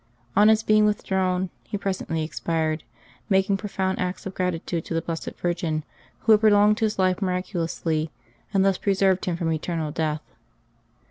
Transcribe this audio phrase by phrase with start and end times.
[0.35, 2.83] On its being withdrawn, he presently expired,
[3.29, 5.83] making profound acts of gratitude to the Blessed Virgin,
[6.21, 8.09] who had prolonged his life miraculously,
[8.51, 10.23] and thus pre served him from eternal death.